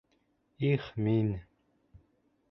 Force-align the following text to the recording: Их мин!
Их 0.69 0.87
мин! 1.03 1.29